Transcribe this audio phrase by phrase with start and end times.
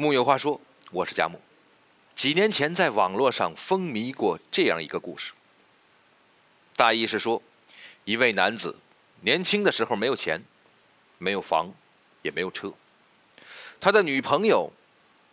[0.00, 0.60] 木有话说，
[0.92, 1.40] 我是佳木。
[2.14, 5.32] 几年前在网络上风靡过这样一个故事，
[6.76, 7.42] 大意是说，
[8.04, 8.78] 一位男子
[9.22, 10.40] 年轻的时候没有钱，
[11.18, 11.74] 没有房，
[12.22, 12.72] 也没有车，
[13.80, 14.70] 他的女朋友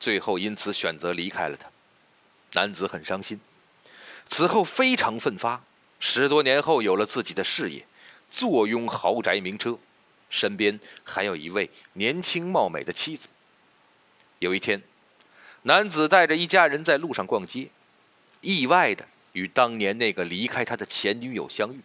[0.00, 1.68] 最后因此选择离开了他，
[2.54, 3.38] 男子很伤心，
[4.26, 5.62] 此后非常奋发，
[6.00, 7.86] 十多年后有了自己的事业，
[8.30, 9.78] 坐拥豪宅名车，
[10.30, 13.28] 身边还有一位年轻貌美的妻子。
[14.38, 14.82] 有一天，
[15.62, 17.68] 男子带着一家人在路上逛街，
[18.42, 21.80] 意外的与当年那个离开他的前女友相遇。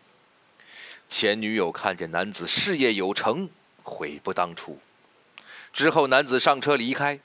[1.08, 3.50] 前女友看见男子事业有成，
[3.84, 4.80] 悔不当初。
[5.72, 7.20] 之后，男子上车离开，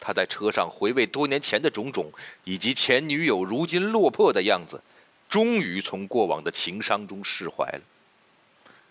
[0.00, 2.12] 他在车上回味多年前的种种，
[2.42, 4.82] 以及前女友如今落魄的样子，
[5.28, 7.80] 终于从过往的情伤中释怀了。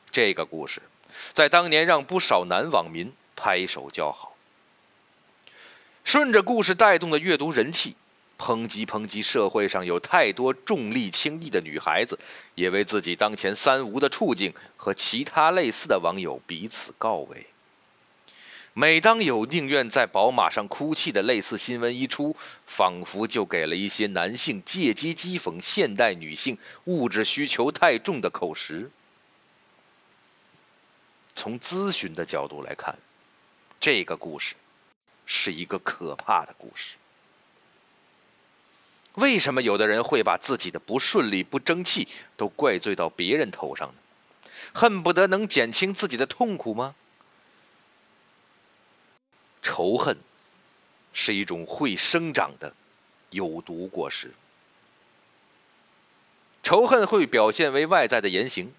[0.10, 0.82] 这个故事，
[1.34, 4.31] 在当年让不少男网民拍手叫好。
[6.04, 7.96] 顺着故事带动的阅读人气，
[8.38, 12.20] 抨击抨击社会上有太多重利轻义的女孩子，
[12.56, 17.48] 也为自己当前三无的处境和其他类似的网友彼此告慰。
[18.74, 28.90] 每当有宁愿在宝马上哭泣的类似新闻一出，仿佛就给了一些男性借机讥讽现代女性物质需求太重的口实。
[31.36, 32.98] 从咨询的角度来看，
[33.80, 34.56] 这个故事。
[35.26, 36.96] 是一个可怕的故事。
[39.16, 43.96] 为什么有的人会把自己的不顺利、不争气都怪罪到别人头上呢？
[44.74, 46.96] 恨不得能减轻自己的痛苦吗？
[49.62, 50.18] 仇恨
[51.12, 52.74] 是一种会生长的
[53.32, 54.34] 有毒果实。
[56.64, 58.74] 仇恨会表现为外在的言行，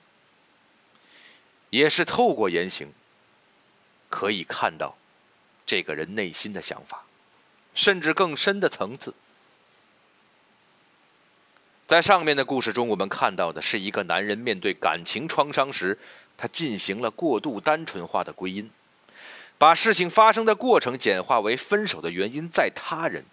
[1.69, 2.91] 也是透过言行
[4.09, 4.97] 可以看到。
[5.67, 7.05] 这个人内心的想法，
[7.75, 9.15] 甚至更深的层次。
[11.87, 15.99] 在上面的故事中，我们看到的是一个男人面对感情创伤时，
[16.39, 18.71] 他进行了过度单纯化的归因，
[19.59, 23.27] 把事情发生的过程简化为分手的原因在他人，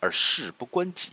[0.00, 1.10] 而事不关己。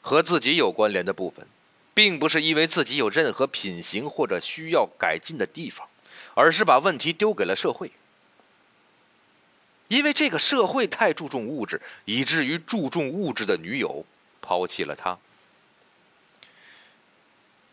[0.00, 1.46] 和自己有关联的部分，
[1.92, 5.86] 并不是因为自己有任何品行或者需要改进的地方，
[6.34, 7.90] 而是把问题丢给了社会。
[9.88, 14.04] 因为这个社会太注重物质，以至于注重物质的女友
[14.40, 15.18] 抛弃了他。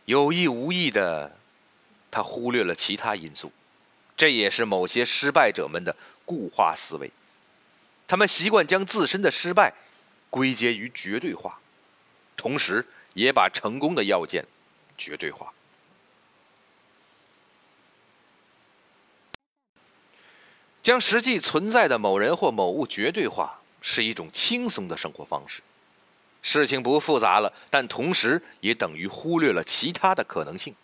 [0.05, 1.37] 有意无意的，
[2.11, 3.51] 他忽略了其他因素，
[4.15, 7.09] 这也是某些失败者们的固化思维。
[8.07, 9.73] 他们习惯将自身的失败
[10.29, 11.59] 归结于绝对化，
[12.35, 14.45] 同时也把成功的要件
[14.97, 15.53] 绝对化。
[20.83, 25.61] 将实际存在的某人或某物绝对化，是一种轻松的生活方式。
[26.41, 30.75] 事情不复杂了，但同时也等于忽略了其他的可能性。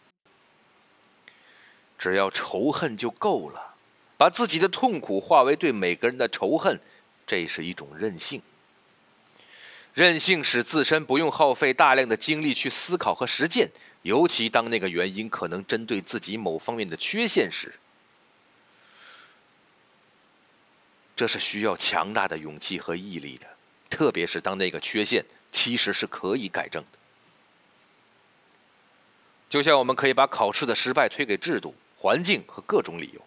[1.98, 3.76] 只要仇恨就够了，
[4.16, 6.80] 把自己的痛苦化为对每个人的仇恨，
[7.28, 8.42] 这是一种任性。
[9.94, 13.70] 任性使自身不用耗费大量的精力去思考和实践，
[14.04, 17.74] 尤其当那个原因可能针对自己某方面的缺陷时。
[21.20, 23.46] 这是需要强大的勇气和毅力的，
[23.90, 26.90] 特别是当那个缺陷其实是可以改正的。
[29.50, 33.22] 就像我们可以把考试的失败推给制度、环境和各种理由，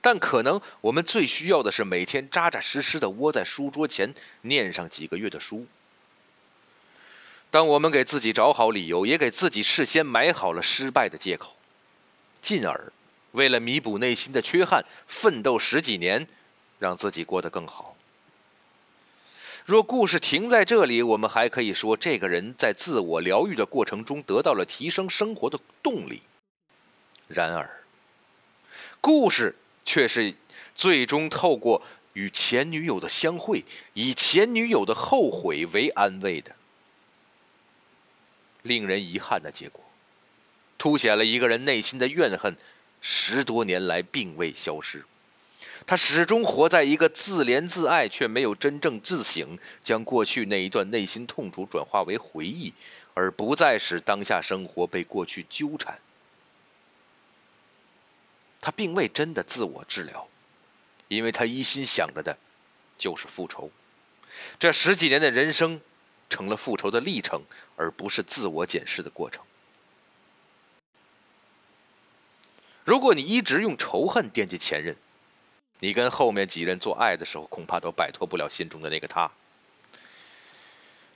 [0.00, 5.66] 但可能我们最需要的是每天扎扎实实的窝在书桌前念上几个月的书。
[7.50, 11.54] 当我们给自己找好理由，也给自己事先埋好了失败的借口，
[12.40, 12.90] 进而
[13.32, 16.26] 为了弥补内心的缺憾，奋斗十几年。
[16.78, 17.96] 让自己过得更好。
[19.64, 26.22] 若故事停在这里，我们还可以说，这个人在自我疗愈的过程中得到了提升生活的动力。
[27.26, 27.84] 然而，
[29.02, 30.34] 故事却是
[30.74, 31.82] 最终透过
[32.14, 33.62] 与前女友的相会，
[33.92, 36.56] 以前女友的后悔为安慰的，
[38.62, 39.84] 令人遗憾的结果，
[40.78, 42.56] 凸显了一个人内心的怨恨，
[43.02, 45.04] 十多年来并未消失。
[45.88, 52.74] 他始终活在一个自怜自爱，却没有真正自省，将过去那一段内心痛楚转化为回忆，
[53.14, 55.98] 而不再使当下生活被过去纠缠。
[58.60, 60.28] 他并未真的自我治疗，
[61.08, 62.36] 因为他一心想着的，
[62.98, 63.70] 就是复仇。
[64.58, 65.80] 这十几年的人生，
[66.28, 67.40] 成了复仇的历程，
[67.76, 69.42] 而不是自我检视的过程。
[72.84, 74.94] 如果你一直用仇恨惦记前任，
[75.80, 79.30] 你跟后面几人做爱的时候，恐怕都摆脱不了心中的那个他。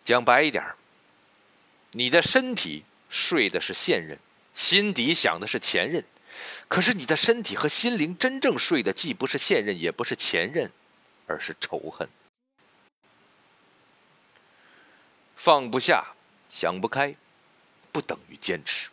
[0.04, 0.64] 讲白一点
[1.92, 4.18] 你的身体睡的是现任，
[4.54, 6.04] 心底想的是前任，
[6.68, 10.70] 可是你的身体和心灵真正睡的，既不是现任，也不是前任，
[11.26, 12.08] 而是仇恨。
[15.36, 16.14] 放不下，
[16.48, 17.14] 想不开，
[17.90, 18.88] 不等于坚持。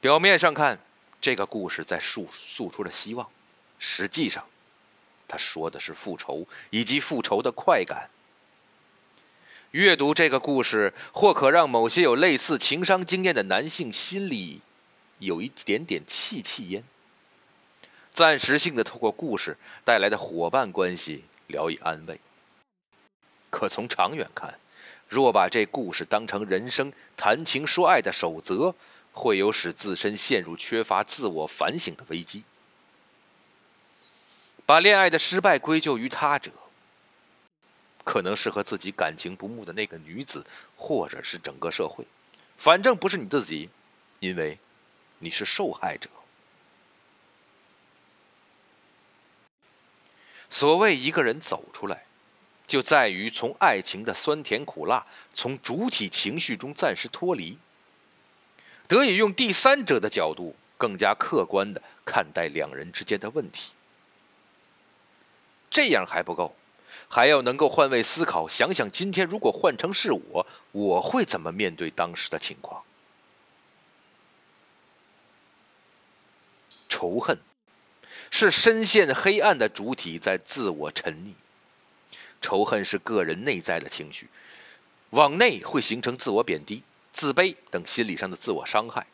[0.00, 0.78] 表面上看，
[1.20, 3.28] 这个故事在诉诉出了希望，
[3.78, 4.44] 实际上，
[5.28, 8.10] 他说的是复仇以及复仇的快感。
[9.72, 14.62] 阅读这个故事，或可让某些有类似情伤经验的男性心里
[15.18, 16.82] 有一点点气气焉，
[18.14, 22.18] 暂时性的透过故事带来的伙伴关系聊以安慰。
[23.50, 24.58] 可从长远看，
[25.08, 28.74] 若把这故事当成人生谈情说爱的守则，
[29.12, 32.44] 会有使自身陷入缺乏自我反省的危机。
[34.66, 36.50] 把恋爱的失败归咎于他者。
[38.04, 40.44] 可能是和自己感情不睦的那个女子，
[40.76, 42.04] 或者是整个社会，
[42.56, 43.68] 反正不是你自己，
[44.20, 44.56] 因为
[45.18, 46.08] 你是受害者。
[50.48, 52.04] 所谓一个人走出来，
[52.64, 55.04] 就在于从爱情的酸甜苦辣，
[55.34, 57.58] 从主体情绪中暂时脱离，
[58.86, 63.72] 得以用第三者的角度，更加客观的看待两人之间的问题。
[65.70, 66.54] 这样还不够。
[67.08, 72.82] 还要能够换位思考，想想今天如果换成是我，我会怎么面对当时的情况？
[76.88, 77.38] 仇恨
[78.30, 81.34] 是深陷黑暗的主体在自我沉溺，
[82.40, 84.28] 仇恨是个人内在的情绪，
[85.10, 89.06] 往内会形成自我贬低、自卑等心理上的自我伤害，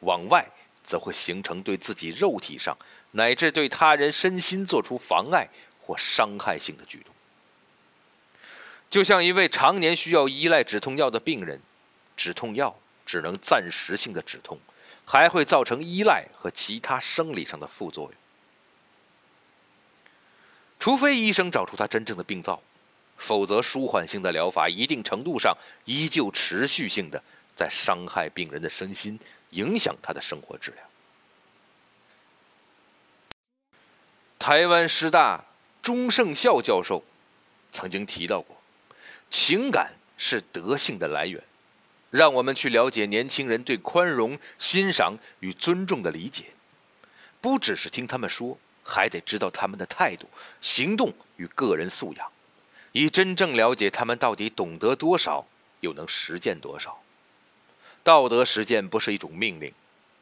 [0.00, 0.46] 往外
[0.84, 2.76] 则会形成对自己肉体上
[3.12, 5.48] 乃至对他人身心做出妨碍
[5.90, 7.12] 或伤害性的举动。
[8.88, 11.60] 就像一位常年需要依赖止痛药的病人，
[12.16, 14.60] 止痛药只能暂时性的止痛，
[15.04, 18.14] 还会造成依赖和其他生理上的副作用。
[20.78, 22.62] 除非医生找出他真正的病灶，
[23.16, 25.56] 否则舒缓性的疗法一定程度上
[25.86, 27.20] 依旧持续性的
[27.56, 29.18] 在伤害病人的身心，
[29.50, 30.86] 影响他的生活质量。
[34.38, 35.44] 台湾师大
[35.90, 37.02] 钟胜孝教授
[37.72, 38.56] 曾经提到过。
[39.28, 41.42] 情感是德性的来源，
[42.10, 46.44] 让我们去了解年轻人对宽容、欣赏与尊重的理解，
[47.40, 52.30] 不只是听他们说，还得知道他们的态度、行动与个人素养，
[52.92, 55.44] 以真正了解他们到底懂得多少，
[55.80, 57.02] 又能实践多少。
[58.04, 59.74] 道德实践不是一种命令，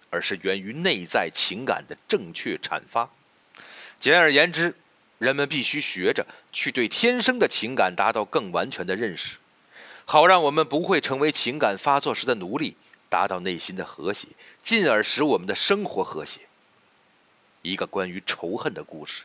[0.08, 3.10] 而是源于内在情感的正确阐发。
[4.00, 4.74] 简而言之。
[5.18, 9.36] 人们必须学着去对天生的情感达到更完全的认识，
[10.04, 12.76] 好让我们不会成为情感发作时的奴隶，
[13.08, 14.28] 达到内心的和谐，
[14.62, 16.42] 进而使我们的生活和谐。
[17.62, 19.24] 一个关于仇恨的故事，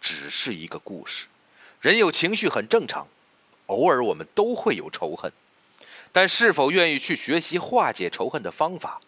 [0.00, 1.26] 只是一个故事。
[1.80, 3.08] 人有情绪很正常，
[3.66, 5.32] 偶尔我们都会有仇恨，
[6.12, 9.00] 但是否愿意去学习化解仇恨的方法？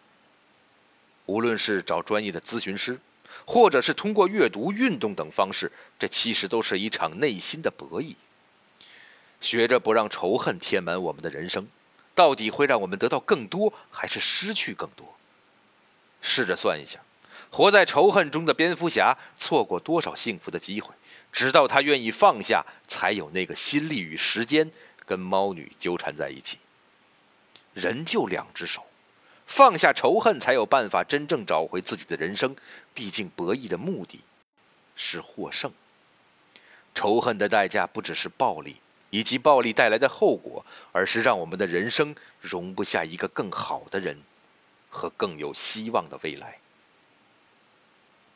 [1.27, 2.99] 无论是找专业的咨询师。
[3.45, 8.15] 或者是通过阅读、运动等方式，这其实都是一场内心的博弈。
[9.41, 11.69] 学着不让仇恨填满我们的人生，
[12.15, 15.17] 到底会让我们得到更多，还是失去更多？
[16.23, 17.01] 试着算一下，
[17.51, 20.95] 活在仇恨中的蝙蝠侠错过多少幸福的机会？
[21.31, 24.71] 直到他愿意放下，才有那个心力与时间
[25.05, 26.59] 跟猫女纠缠在一起。
[27.75, 28.87] 人就两只手。
[29.47, 32.55] 放下仇恨，才有办法真正找回自己的人生。
[32.93, 34.21] 毕竟，博弈的目的
[34.95, 35.73] 是获胜。
[36.95, 38.77] 仇恨的代价不只是暴力
[39.11, 44.23] 以及暴力带来的后果，而是让我们的人生容不下一个更好的人
[44.91, 46.59] 和更有希望的未来。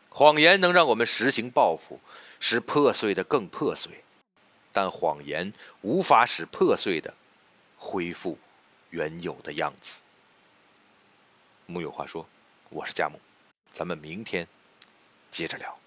[0.09, 2.01] 谎言能让我们实行报复，
[2.39, 4.05] 使破碎的更破碎，
[4.73, 5.53] 但谎言
[5.83, 7.15] 无法使破碎的
[7.79, 8.39] 恢复
[8.91, 10.03] 原有的样子。
[11.71, 12.27] 木有话说，
[12.69, 13.17] 我是佳木，
[13.73, 14.45] 咱们明天
[15.31, 15.79] 接着聊。